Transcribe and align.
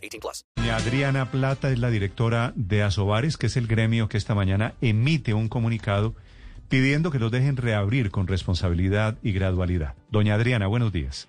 18 0.00 0.20
plus. 0.20 0.44
Doña 0.56 0.76
Adriana 0.76 1.30
Plata 1.30 1.70
es 1.70 1.78
la 1.78 1.90
directora 1.90 2.52
de 2.56 2.82
Asobares, 2.82 3.36
que 3.36 3.46
es 3.46 3.56
el 3.56 3.66
gremio 3.66 4.08
que 4.08 4.16
esta 4.16 4.34
mañana 4.34 4.74
emite 4.80 5.34
un 5.34 5.48
comunicado 5.48 6.14
pidiendo 6.68 7.10
que 7.10 7.18
los 7.18 7.32
dejen 7.32 7.56
reabrir 7.56 8.10
con 8.10 8.28
responsabilidad 8.28 9.18
y 9.22 9.32
gradualidad. 9.32 9.94
Doña 10.10 10.34
Adriana, 10.34 10.68
buenos 10.68 10.92
días. 10.92 11.28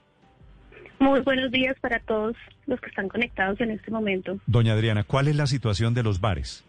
Muy 1.00 1.20
buenos 1.22 1.52
días 1.52 1.76
para 1.82 2.00
todos 2.00 2.36
los 2.68 2.80
que 2.80 2.90
están 2.90 3.10
conectados 3.10 3.60
en 3.60 3.72
este 3.72 3.90
momento. 3.90 4.38
Doña 4.46 4.74
Adriana, 4.74 5.04
¿cuál 5.04 5.28
es 5.28 5.36
la 5.36 5.48
situación 5.48 5.96
de 5.96 6.04
los 6.04 6.22
bares? 6.22 6.64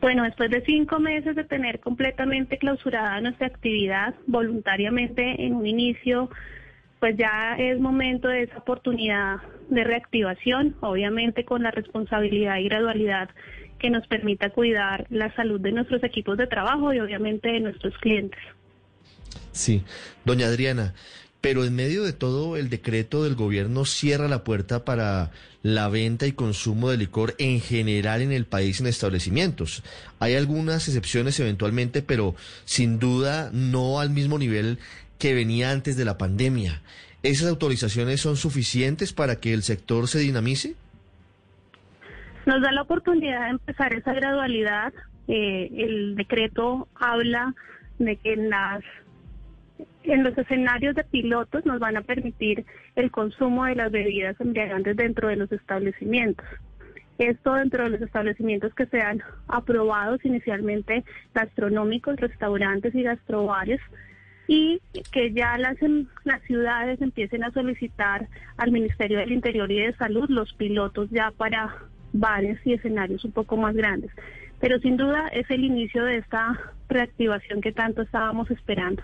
Bueno, 0.00 0.22
después 0.22 0.48
de 0.50 0.64
cinco 0.64 1.00
meses 1.00 1.34
de 1.34 1.44
tener 1.44 1.80
completamente 1.80 2.58
clausurada 2.58 3.20
nuestra 3.20 3.48
actividad 3.48 4.14
voluntariamente 4.28 5.44
en 5.44 5.54
un 5.54 5.66
inicio, 5.66 6.30
pues 7.02 7.16
ya 7.16 7.56
es 7.58 7.80
momento 7.80 8.28
de 8.28 8.44
esa 8.44 8.58
oportunidad 8.58 9.38
de 9.68 9.82
reactivación, 9.82 10.76
obviamente 10.78 11.44
con 11.44 11.64
la 11.64 11.72
responsabilidad 11.72 12.58
y 12.58 12.68
gradualidad 12.68 13.28
que 13.80 13.90
nos 13.90 14.06
permita 14.06 14.50
cuidar 14.50 15.08
la 15.10 15.34
salud 15.34 15.58
de 15.58 15.72
nuestros 15.72 16.04
equipos 16.04 16.38
de 16.38 16.46
trabajo 16.46 16.94
y 16.94 17.00
obviamente 17.00 17.48
de 17.48 17.58
nuestros 17.58 17.98
clientes. 17.98 18.38
Sí, 19.50 19.82
doña 20.24 20.46
Adriana, 20.46 20.94
pero 21.40 21.64
en 21.64 21.74
medio 21.74 22.04
de 22.04 22.12
todo 22.12 22.56
el 22.56 22.70
decreto 22.70 23.24
del 23.24 23.34
gobierno 23.34 23.84
cierra 23.84 24.28
la 24.28 24.44
puerta 24.44 24.84
para 24.84 25.32
la 25.64 25.88
venta 25.88 26.28
y 26.28 26.32
consumo 26.32 26.88
de 26.88 26.98
licor 26.98 27.34
en 27.38 27.60
general 27.60 28.22
en 28.22 28.30
el 28.30 28.46
país 28.46 28.80
en 28.80 28.86
establecimientos. 28.86 29.82
Hay 30.20 30.36
algunas 30.36 30.86
excepciones 30.86 31.40
eventualmente, 31.40 32.00
pero 32.00 32.36
sin 32.64 33.00
duda 33.00 33.50
no 33.52 33.98
al 33.98 34.10
mismo 34.10 34.38
nivel 34.38 34.78
que 35.22 35.34
venía 35.34 35.70
antes 35.70 35.96
de 35.96 36.04
la 36.04 36.18
pandemia. 36.18 36.82
¿Esas 37.22 37.48
autorizaciones 37.48 38.20
son 38.20 38.34
suficientes 38.34 39.12
para 39.12 39.36
que 39.36 39.54
el 39.54 39.62
sector 39.62 40.08
se 40.08 40.18
dinamice? 40.18 40.74
Nos 42.44 42.60
da 42.60 42.72
la 42.72 42.82
oportunidad 42.82 43.44
de 43.44 43.50
empezar 43.50 43.94
esa 43.94 44.14
gradualidad. 44.14 44.92
Eh, 45.28 45.70
el 45.76 46.16
decreto 46.16 46.88
habla 46.96 47.54
de 48.00 48.16
que 48.16 48.32
en 48.32 48.50
las 48.50 48.82
en 50.02 50.24
los 50.24 50.36
escenarios 50.36 50.96
de 50.96 51.04
pilotos 51.04 51.64
nos 51.64 51.78
van 51.78 51.96
a 51.96 52.02
permitir 52.02 52.66
el 52.96 53.12
consumo 53.12 53.66
de 53.66 53.76
las 53.76 53.92
bebidas 53.92 54.34
embriagantes 54.40 54.96
dentro 54.96 55.28
de 55.28 55.36
los 55.36 55.52
establecimientos. 55.52 56.46
Esto 57.18 57.54
dentro 57.54 57.84
de 57.84 57.90
los 57.90 58.02
establecimientos 58.02 58.74
que 58.74 58.86
sean 58.86 59.22
aprobados 59.46 60.24
inicialmente 60.24 61.04
gastronómicos, 61.32 62.16
restaurantes 62.16 62.92
y 62.96 63.04
gastrobares 63.04 63.80
y 64.48 64.80
que 65.12 65.32
ya 65.32 65.56
las, 65.58 65.76
las 66.24 66.42
ciudades 66.42 67.00
empiecen 67.00 67.44
a 67.44 67.52
solicitar 67.52 68.28
al 68.56 68.72
Ministerio 68.72 69.18
del 69.18 69.32
Interior 69.32 69.70
y 69.70 69.80
de 69.80 69.94
Salud 69.94 70.28
los 70.28 70.52
pilotos 70.54 71.10
ya 71.10 71.30
para 71.36 71.74
bares 72.12 72.58
y 72.64 72.74
escenarios 72.74 73.24
un 73.24 73.32
poco 73.32 73.56
más 73.56 73.74
grandes. 73.74 74.10
Pero 74.60 74.78
sin 74.78 74.96
duda 74.96 75.28
es 75.28 75.50
el 75.50 75.64
inicio 75.64 76.04
de 76.04 76.18
esta 76.18 76.58
reactivación 76.88 77.60
que 77.60 77.72
tanto 77.72 78.02
estábamos 78.02 78.50
esperando. 78.50 79.02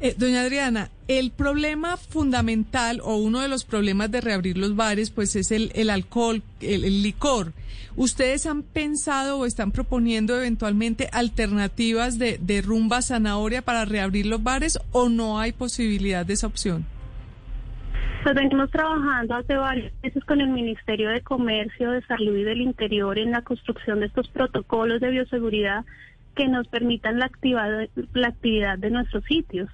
Eh, 0.00 0.14
doña 0.16 0.42
Adriana, 0.42 0.90
el 1.08 1.30
problema 1.30 1.96
fundamental 1.96 3.00
o 3.02 3.16
uno 3.16 3.40
de 3.40 3.48
los 3.48 3.64
problemas 3.64 4.10
de 4.10 4.20
reabrir 4.20 4.56
los 4.58 4.76
bares, 4.76 5.10
pues 5.10 5.34
es 5.36 5.50
el, 5.50 5.90
alcohol, 5.90 6.42
el, 6.60 6.84
el, 6.84 7.02
licor. 7.02 7.52
¿Ustedes 7.96 8.46
han 8.46 8.62
pensado 8.62 9.38
o 9.38 9.46
están 9.46 9.72
proponiendo 9.72 10.36
eventualmente 10.36 11.08
alternativas 11.12 12.18
de, 12.18 12.38
de 12.40 12.62
rumba 12.62 13.02
zanahoria 13.02 13.62
para 13.62 13.84
reabrir 13.84 14.26
los 14.26 14.42
bares 14.42 14.78
o 14.92 15.08
no 15.08 15.40
hay 15.40 15.52
posibilidad 15.52 16.24
de 16.24 16.34
esa 16.34 16.46
opción? 16.46 16.86
Pues 18.22 18.34
venimos 18.34 18.70
trabajando 18.70 19.36
hace 19.36 19.56
varios 19.56 19.92
meses 20.02 20.24
con 20.24 20.40
el 20.40 20.48
Ministerio 20.48 21.08
de 21.08 21.22
Comercio, 21.22 21.92
de 21.92 22.02
Salud 22.02 22.36
y 22.36 22.44
del 22.44 22.60
Interior 22.60 23.18
en 23.18 23.30
la 23.30 23.42
construcción 23.42 24.00
de 24.00 24.06
estos 24.06 24.28
protocolos 24.28 25.00
de 25.00 25.10
bioseguridad 25.10 25.84
que 26.38 26.46
nos 26.46 26.68
permitan 26.68 27.18
la, 27.18 27.26
actividad, 27.26 27.88
la 28.14 28.28
actividad 28.28 28.78
de 28.78 28.90
nuestros 28.90 29.24
sitios. 29.24 29.68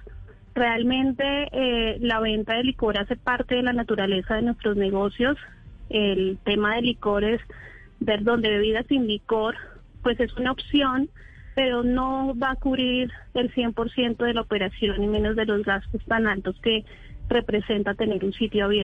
Realmente 0.55 1.23
eh, 1.51 1.97
la 2.01 2.19
venta 2.19 2.55
de 2.55 2.63
licor 2.63 2.97
hace 2.97 3.15
parte 3.15 3.53
de 3.53 3.61
la 3.61 3.71
naturaleza 3.71 4.33
de 4.33 4.41
nuestros 4.41 4.75
negocios. 4.75 5.37
El 5.89 6.39
tema 6.43 6.75
de 6.75 6.81
licores, 6.81 7.39
ver 7.99 8.23
donde 8.23 8.49
bebidas 8.49 8.87
sin 8.87 9.05
licor, 9.05 9.55
pues 10.01 10.19
es 10.19 10.35
una 10.37 10.53
opción, 10.53 11.07
pero 11.53 11.83
no 11.83 12.33
va 12.35 12.51
a 12.51 12.55
cubrir 12.55 13.11
el 13.35 13.53
100% 13.53 14.17
de 14.17 14.33
la 14.33 14.41
operación 14.41 15.03
y 15.03 15.07
menos 15.07 15.35
de 15.35 15.45
los 15.45 15.61
gastos 15.63 16.03
tan 16.05 16.25
altos 16.25 16.59
que 16.63 16.83
representa 17.29 17.93
tener 17.93 18.25
un 18.25 18.33
sitio 18.33 18.65
abierto. 18.65 18.84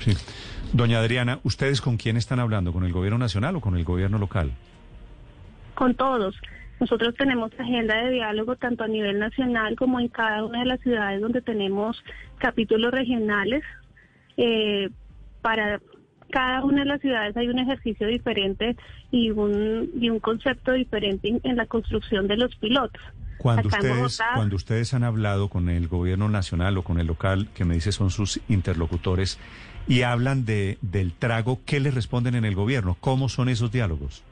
Sí. 0.00 0.12
Doña 0.72 0.98
Adriana, 1.00 1.40
¿ustedes 1.42 1.80
con 1.80 1.96
quién 1.96 2.16
están 2.16 2.40
hablando? 2.40 2.72
¿Con 2.72 2.84
el 2.84 2.92
gobierno 2.92 3.18
nacional 3.18 3.56
o 3.56 3.60
con 3.60 3.76
el 3.76 3.84
gobierno 3.84 4.18
local? 4.18 4.52
Con 5.74 5.94
todos. 5.94 6.36
Nosotros 6.78 7.14
tenemos 7.16 7.52
agenda 7.58 7.96
de 8.04 8.10
diálogo 8.10 8.56
tanto 8.56 8.84
a 8.84 8.88
nivel 8.88 9.18
nacional 9.18 9.76
como 9.76 10.00
en 10.00 10.08
cada 10.08 10.44
una 10.44 10.60
de 10.60 10.66
las 10.66 10.80
ciudades 10.80 11.20
donde 11.20 11.42
tenemos 11.42 12.02
capítulos 12.38 12.92
regionales. 12.92 13.62
Eh, 14.36 14.88
para 15.42 15.80
cada 16.30 16.64
una 16.64 16.80
de 16.80 16.86
las 16.86 17.00
ciudades 17.00 17.36
hay 17.36 17.48
un 17.48 17.58
ejercicio 17.58 18.06
diferente 18.06 18.76
y 19.10 19.30
un, 19.30 19.90
y 20.00 20.08
un 20.08 20.20
concepto 20.20 20.72
diferente 20.72 21.28
en, 21.28 21.40
en 21.42 21.56
la 21.56 21.66
construcción 21.66 22.28
de 22.28 22.36
los 22.36 22.54
pilotos. 22.56 23.02
Cuando 23.40 23.68
ustedes, 23.68 24.20
cuando 24.34 24.56
ustedes 24.56 24.92
han 24.92 25.02
hablado 25.02 25.48
con 25.48 25.70
el 25.70 25.88
gobierno 25.88 26.28
nacional 26.28 26.76
o 26.76 26.82
con 26.82 27.00
el 27.00 27.06
local, 27.06 27.48
que 27.54 27.64
me 27.64 27.74
dice 27.74 27.90
son 27.90 28.10
sus 28.10 28.38
interlocutores, 28.48 29.38
y 29.88 30.02
hablan 30.02 30.44
de, 30.44 30.76
del 30.82 31.14
trago, 31.14 31.60
¿qué 31.64 31.80
les 31.80 31.94
responden 31.94 32.34
en 32.34 32.44
el 32.44 32.54
gobierno? 32.54 32.98
¿Cómo 33.00 33.30
son 33.30 33.48
esos 33.48 33.72
diálogos? 33.72 34.22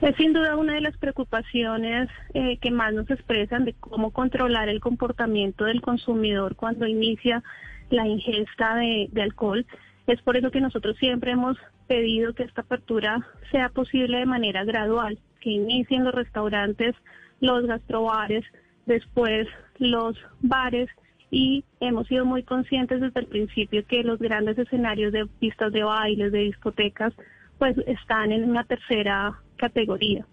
Es 0.00 0.16
sin 0.16 0.32
duda 0.32 0.56
una 0.56 0.74
de 0.74 0.80
las 0.80 0.96
preocupaciones 0.96 2.08
eh, 2.32 2.56
que 2.56 2.70
más 2.70 2.94
nos 2.94 3.08
expresan 3.10 3.66
de 3.66 3.74
cómo 3.74 4.12
controlar 4.12 4.70
el 4.70 4.80
comportamiento 4.80 5.66
del 5.66 5.82
consumidor 5.82 6.56
cuando 6.56 6.86
inicia 6.86 7.42
la 7.90 8.08
ingesta 8.08 8.76
de, 8.76 9.08
de 9.12 9.22
alcohol. 9.22 9.66
Es 10.06 10.22
por 10.22 10.38
eso 10.38 10.50
que 10.50 10.62
nosotros 10.62 10.96
siempre 10.98 11.32
hemos 11.32 11.58
pedido 11.86 12.32
que 12.32 12.44
esta 12.44 12.62
apertura 12.62 13.26
sea 13.50 13.68
posible 13.68 14.16
de 14.16 14.26
manera 14.26 14.64
gradual, 14.64 15.18
que 15.40 15.50
inicien 15.50 16.02
los 16.02 16.14
restaurantes, 16.14 16.96
los 17.42 17.66
gastrobares, 17.66 18.44
después 18.86 19.46
los 19.78 20.16
bares 20.40 20.88
y 21.30 21.64
hemos 21.80 22.06
sido 22.06 22.24
muy 22.24 22.44
conscientes 22.44 23.00
desde 23.00 23.20
el 23.20 23.26
principio 23.26 23.84
que 23.86 24.04
los 24.04 24.18
grandes 24.18 24.56
escenarios 24.58 25.12
de 25.12 25.26
pistas 25.40 25.72
de 25.72 25.82
bailes, 25.82 26.30
de 26.30 26.38
discotecas, 26.38 27.12
pues 27.58 27.76
están 27.86 28.32
en 28.32 28.48
una 28.48 28.64
tercera 28.64 29.34
categoría. 29.56 30.24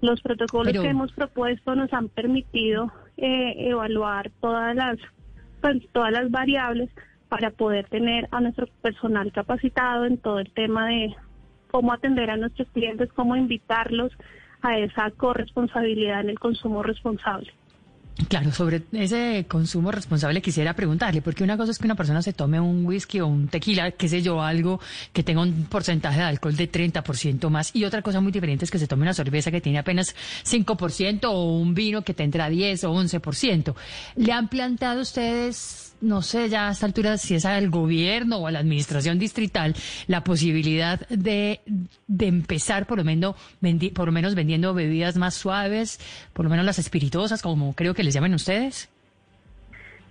Los 0.00 0.20
protocolos 0.20 0.72
Pero- 0.72 0.82
que 0.82 0.88
hemos 0.88 1.12
propuesto 1.12 1.74
nos 1.76 1.92
han 1.92 2.08
permitido 2.08 2.92
eh, 3.16 3.68
evaluar 3.68 4.30
todas 4.40 4.74
las 4.74 4.98
pues, 5.60 5.76
todas 5.92 6.10
las 6.10 6.28
variables 6.30 6.90
para 7.28 7.50
poder 7.50 7.86
tener 7.88 8.26
a 8.32 8.40
nuestro 8.40 8.66
personal 8.80 9.30
capacitado 9.32 10.06
en 10.06 10.18
todo 10.18 10.40
el 10.40 10.50
tema 10.52 10.88
de 10.88 11.14
cómo 11.70 11.92
atender 11.92 12.30
a 12.30 12.36
nuestros 12.36 12.68
clientes, 12.70 13.12
cómo 13.12 13.36
invitarlos 13.36 14.12
a 14.62 14.78
esa 14.78 15.10
corresponsabilidad 15.10 16.20
en 16.20 16.30
el 16.30 16.38
consumo 16.38 16.82
responsable. 16.82 17.52
Claro, 18.28 18.52
sobre 18.52 18.82
ese 18.92 19.46
consumo 19.48 19.90
responsable 19.90 20.42
quisiera 20.42 20.74
preguntarle, 20.74 21.22
porque 21.22 21.42
una 21.42 21.56
cosa 21.56 21.72
es 21.72 21.78
que 21.78 21.86
una 21.86 21.94
persona 21.94 22.20
se 22.20 22.32
tome 22.32 22.60
un 22.60 22.84
whisky 22.84 23.20
o 23.20 23.26
un 23.26 23.48
tequila, 23.48 23.90
qué 23.92 24.06
sé 24.08 24.22
yo, 24.22 24.42
algo 24.42 24.80
que 25.12 25.22
tenga 25.22 25.40
un 25.40 25.64
porcentaje 25.64 26.20
de 26.20 26.26
alcohol 26.26 26.54
de 26.54 26.70
30% 26.70 27.48
más, 27.48 27.74
y 27.74 27.84
otra 27.84 28.02
cosa 28.02 28.20
muy 28.20 28.30
diferente 28.30 28.64
es 28.64 28.70
que 28.70 28.78
se 28.78 28.86
tome 28.86 29.02
una 29.02 29.14
cerveza 29.14 29.50
que 29.50 29.60
tiene 29.60 29.78
apenas 29.78 30.14
5% 30.44 31.24
o 31.24 31.56
un 31.56 31.74
vino 31.74 32.02
que 32.02 32.12
tendrá 32.14 32.48
10 32.48 32.84
o 32.84 32.92
11%. 32.92 33.74
¿Le 34.16 34.32
han 34.32 34.48
planteado 34.48 35.00
ustedes 35.00 35.91
no 36.02 36.20
sé 36.20 36.48
ya 36.48 36.68
a 36.68 36.72
esta 36.72 36.86
altura 36.86 37.16
si 37.16 37.34
es 37.34 37.46
al 37.46 37.70
gobierno 37.70 38.38
o 38.38 38.46
a 38.46 38.50
la 38.50 38.58
administración 38.58 39.18
distrital 39.18 39.74
la 40.08 40.22
posibilidad 40.24 41.00
de, 41.08 41.60
de 42.06 42.26
empezar 42.26 42.86
por 42.86 42.98
lo 42.98 43.04
menos 43.04 43.36
por 43.94 44.06
lo 44.06 44.12
menos 44.12 44.34
vendiendo 44.34 44.74
bebidas 44.74 45.16
más 45.16 45.34
suaves, 45.34 45.98
por 46.32 46.44
lo 46.44 46.50
menos 46.50 46.66
las 46.66 46.78
espirituosas, 46.78 47.42
como 47.42 47.74
creo 47.74 47.94
que 47.94 48.02
les 48.02 48.14
llaman 48.14 48.34
ustedes. 48.34 48.90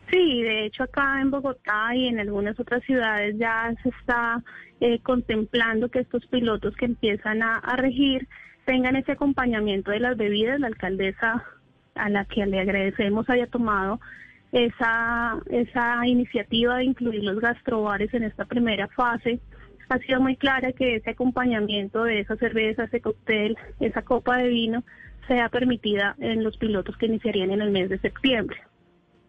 Sí, 0.10 0.42
de 0.42 0.66
hecho 0.66 0.84
acá 0.84 1.22
en 1.22 1.32
Bogotá 1.32 1.96
y 1.96 2.08
en 2.08 2.20
algunas 2.20 2.60
otras 2.60 2.84
ciudades 2.84 3.38
ya 3.38 3.74
se 3.82 3.90
está 3.90 4.44
eh, 4.82 5.00
contemplando 5.00 5.90
que 5.90 6.00
estos 6.00 6.26
pilotos 6.28 6.76
que 6.76 6.86
empiezan 6.86 7.44
a, 7.44 7.60
a 7.60 7.76
regir 7.78 8.28
tengan 8.66 8.96
ese 8.96 9.14
acompañamiento 9.14 9.92
de 9.92 10.00
las 10.00 10.18
bebidas. 10.18 10.60
La 10.60 10.68
alcaldesa 10.68 11.44
a 11.96 12.10
la 12.10 12.26
que 12.26 12.46
le 12.46 12.60
agradecemos 12.60 13.30
haya 13.30 13.48
tomado 13.48 14.00
esa, 14.52 15.40
esa 15.50 16.06
iniciativa 16.06 16.78
de 16.78 16.86
incluir 16.86 17.24
los 17.24 17.40
gastrobares 17.40 18.14
en 18.14 18.24
esta 18.24 18.46
primera 18.46 18.88
fase. 18.90 19.40
Ha 19.90 19.98
sido 20.00 20.22
muy 20.22 20.38
clara 20.38 20.72
que 20.72 20.96
ese 20.96 21.12
acompañamiento 21.12 22.04
de 22.04 22.22
esa 22.22 22.36
cerveza, 22.38 22.86
ese 22.86 23.02
cóctel, 23.02 23.58
esa 23.80 24.02
copa 24.04 24.38
de 24.38 24.48
vino 24.48 24.84
sea 25.28 25.50
permitida 25.50 26.16
en 26.20 26.44
los 26.44 26.58
pilotos 26.58 26.98
que 26.98 27.08
iniciarían 27.08 27.52
en 27.52 27.62
el 27.62 27.72
mes 27.72 27.90
de 27.90 28.00
septiembre. 28.00 28.58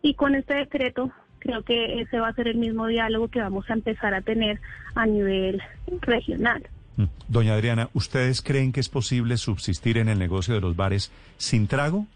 Y 0.02 0.14
con 0.14 0.34
este 0.34 0.54
decreto 0.54 1.10
creo 1.38 1.62
que 1.64 2.00
ese 2.00 2.20
va 2.20 2.28
a 2.28 2.34
ser 2.34 2.48
el 2.48 2.56
mismo 2.56 2.86
diálogo 2.86 3.28
que 3.28 3.40
vamos 3.40 3.68
a 3.68 3.72
empezar 3.72 4.14
a 4.14 4.22
tener 4.22 4.60
a 4.94 5.06
nivel 5.06 5.60
regional. 6.00 6.68
Mm. 6.96 7.04
Doña 7.28 7.54
Adriana, 7.54 7.88
¿ustedes 7.94 8.42
creen 8.42 8.72
que 8.72 8.80
es 8.80 8.88
posible 8.88 9.36
subsistir 9.36 9.98
en 9.98 10.08
el 10.08 10.18
negocio 10.18 10.54
de 10.54 10.60
los 10.60 10.76
bares 10.76 11.10
sin 11.38 11.66
trago? 11.66 12.06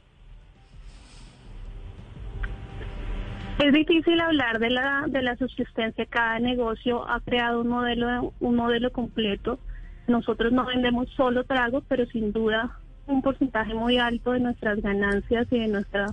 Es 3.66 3.72
difícil 3.72 4.20
hablar 4.20 4.60
de 4.60 4.70
la 4.70 5.04
de 5.08 5.22
la 5.22 5.34
subsistencia. 5.36 6.06
Cada 6.06 6.38
negocio 6.38 7.08
ha 7.08 7.18
creado 7.20 7.62
un 7.62 7.68
modelo 7.68 8.32
un 8.38 8.54
modelo 8.54 8.92
completo. 8.92 9.58
Nosotros 10.06 10.52
no 10.52 10.66
vendemos 10.66 11.08
solo 11.16 11.42
trago, 11.44 11.82
pero 11.88 12.06
sin 12.06 12.32
duda 12.32 12.78
un 13.08 13.22
porcentaje 13.22 13.74
muy 13.74 13.98
alto 13.98 14.32
de 14.32 14.40
nuestras 14.40 14.80
ganancias 14.80 15.48
y 15.50 15.58
de 15.58 15.66
nuestra 15.68 16.06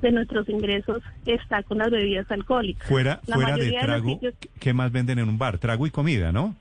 de 0.00 0.12
nuestros 0.12 0.48
ingresos 0.48 1.02
está 1.26 1.64
con 1.64 1.78
las 1.78 1.90
bebidas 1.90 2.30
alcohólicas. 2.30 2.88
Fuera, 2.88 3.20
La 3.26 3.34
fuera 3.34 3.56
de 3.56 3.70
trago, 3.80 4.08
sitios- 4.10 4.34
¿qué 4.60 4.72
más 4.72 4.92
venden 4.92 5.18
en 5.18 5.28
un 5.28 5.38
bar? 5.38 5.58
Trago 5.58 5.86
y 5.86 5.90
comida, 5.90 6.30
¿no? 6.30 6.54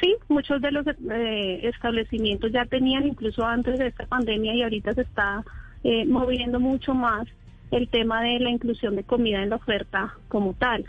Sí, 0.00 0.14
muchos 0.28 0.60
de 0.60 0.72
los 0.72 0.86
eh, 0.86 1.60
establecimientos 1.62 2.52
ya 2.52 2.66
tenían 2.66 3.06
incluso 3.06 3.46
antes 3.46 3.78
de 3.78 3.86
esta 3.86 4.04
pandemia 4.06 4.54
y 4.54 4.62
ahorita 4.62 4.92
se 4.92 5.02
está 5.02 5.42
eh, 5.84 6.04
moviendo 6.04 6.60
mucho 6.60 6.92
más 6.92 7.26
el 7.70 7.88
tema 7.88 8.22
de 8.22 8.38
la 8.40 8.50
inclusión 8.50 8.96
de 8.96 9.04
comida 9.04 9.42
en 9.42 9.50
la 9.50 9.56
oferta 9.56 10.14
como 10.28 10.54
tal. 10.54 10.84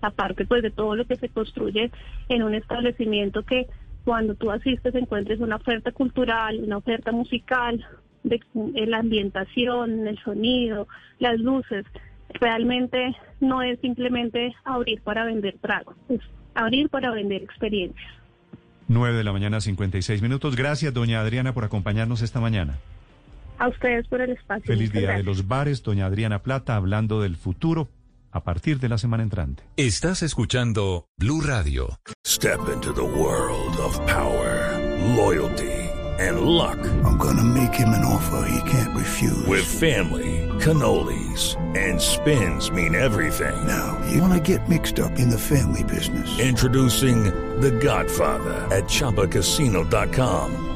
Aparte 0.00 0.44
pues 0.44 0.62
de 0.62 0.70
todo 0.70 0.94
lo 0.94 1.04
que 1.06 1.16
se 1.16 1.28
construye 1.28 1.90
en 2.28 2.42
un 2.42 2.54
establecimiento 2.54 3.42
que 3.42 3.66
cuando 4.04 4.34
tú 4.34 4.50
asistes 4.50 4.94
encuentres 4.94 5.40
una 5.40 5.56
oferta 5.56 5.90
cultural, 5.90 6.62
una 6.62 6.76
oferta 6.76 7.10
musical, 7.12 7.84
de 8.26 8.86
la 8.86 8.98
ambientación, 8.98 10.06
el 10.06 10.18
sonido, 10.18 10.88
las 11.18 11.38
luces. 11.38 11.84
Realmente 12.40 13.16
no 13.40 13.62
es 13.62 13.78
simplemente 13.80 14.54
abrir 14.64 15.00
para 15.02 15.24
vender 15.24 15.56
trago, 15.60 15.94
es 16.08 16.20
abrir 16.54 16.88
para 16.88 17.10
vender 17.12 17.42
experiencias. 17.42 18.12
9 18.88 19.16
de 19.16 19.24
la 19.24 19.32
mañana, 19.32 19.60
56 19.60 20.22
minutos. 20.22 20.54
Gracias, 20.54 20.92
doña 20.92 21.20
Adriana, 21.20 21.52
por 21.52 21.64
acompañarnos 21.64 22.22
esta 22.22 22.40
mañana. 22.40 22.78
A 23.58 23.68
ustedes 23.68 24.06
por 24.08 24.20
el 24.20 24.30
espacio. 24.30 24.66
Feliz 24.66 24.92
día 24.92 25.12
de 25.12 25.22
los 25.22 25.48
bares, 25.48 25.82
doña 25.82 26.06
Adriana 26.06 26.42
Plata, 26.42 26.76
hablando 26.76 27.22
del 27.22 27.36
futuro 27.36 27.88
a 28.36 28.44
partir 28.44 28.78
de 28.80 28.88
la 28.88 28.98
semana 28.98 29.22
entrante. 29.22 29.62
Estás 29.76 30.22
escuchando 30.22 31.06
Blue 31.16 31.40
Radio. 31.40 31.98
Step 32.26 32.60
into 32.72 32.92
the 32.92 33.00
world 33.00 33.76
of 33.78 33.98
power, 34.06 34.78
loyalty, 35.16 35.72
and 36.18 36.40
luck. 36.40 36.78
I'm 37.04 37.16
gonna 37.16 37.42
make 37.42 37.72
him 37.72 37.88
an 37.94 38.04
offer 38.04 38.46
he 38.46 38.70
can't 38.70 38.94
refuse. 38.94 39.46
With 39.46 39.64
family, 39.64 40.46
cannolis, 40.60 41.56
and 41.74 41.98
spins 41.98 42.70
mean 42.70 42.94
everything. 42.94 43.54
Now, 43.66 43.98
you 44.12 44.20
wanna 44.20 44.40
get 44.40 44.68
mixed 44.68 44.98
up 44.98 45.18
in 45.18 45.30
the 45.30 45.38
family 45.38 45.82
business. 45.84 46.38
Introducing 46.38 47.24
The 47.60 47.70
Godfather 47.70 48.66
at 48.70 48.84
ChumbaCasino.com. 48.84 50.75